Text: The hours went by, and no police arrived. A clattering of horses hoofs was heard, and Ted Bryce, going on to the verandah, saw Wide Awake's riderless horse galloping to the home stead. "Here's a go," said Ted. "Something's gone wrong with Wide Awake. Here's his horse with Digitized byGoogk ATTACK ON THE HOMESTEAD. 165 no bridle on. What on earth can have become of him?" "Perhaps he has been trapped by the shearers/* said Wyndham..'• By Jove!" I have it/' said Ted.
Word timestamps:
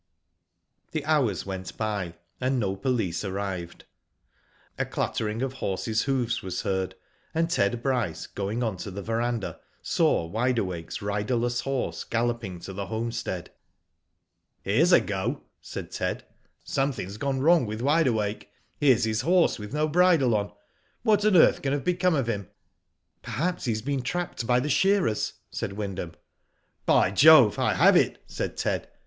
The 0.93 1.05
hours 1.05 1.45
went 1.45 1.77
by, 1.77 2.15
and 2.39 2.59
no 2.59 2.75
police 2.75 3.23
arrived. 3.23 3.85
A 4.79 4.83
clattering 4.83 5.43
of 5.43 5.53
horses 5.53 6.01
hoofs 6.05 6.41
was 6.41 6.63
heard, 6.63 6.95
and 7.35 7.51
Ted 7.51 7.83
Bryce, 7.83 8.25
going 8.25 8.63
on 8.63 8.77
to 8.77 8.89
the 8.89 9.03
verandah, 9.03 9.59
saw 9.83 10.25
Wide 10.25 10.57
Awake's 10.57 11.03
riderless 11.03 11.59
horse 11.61 12.03
galloping 12.03 12.59
to 12.61 12.73
the 12.73 12.87
home 12.87 13.11
stead. 13.11 13.51
"Here's 14.63 14.91
a 14.91 14.99
go," 14.99 15.43
said 15.61 15.91
Ted. 15.91 16.25
"Something's 16.63 17.17
gone 17.17 17.39
wrong 17.39 17.67
with 17.67 17.81
Wide 17.81 18.07
Awake. 18.07 18.49
Here's 18.79 19.03
his 19.03 19.21
horse 19.21 19.59
with 19.59 19.69
Digitized 19.69 19.71
byGoogk 19.71 19.75
ATTACK 19.75 19.75
ON 19.75 19.75
THE 19.75 19.85
HOMESTEAD. 19.85 20.23
165 20.23 20.33
no 20.33 20.33
bridle 20.33 20.35
on. 20.35 20.51
What 21.03 21.25
on 21.25 21.35
earth 21.35 21.61
can 21.61 21.73
have 21.73 21.83
become 21.83 22.15
of 22.15 22.25
him?" 22.25 22.49
"Perhaps 23.21 23.65
he 23.65 23.71
has 23.73 23.83
been 23.83 24.01
trapped 24.01 24.47
by 24.47 24.59
the 24.59 24.67
shearers/* 24.67 25.33
said 25.51 25.73
Wyndham..'• 25.73 26.09
By 26.87 27.11
Jove!" 27.11 27.59
I 27.59 27.75
have 27.75 27.95
it/' 27.95 28.17
said 28.25 28.57
Ted. 28.57 28.89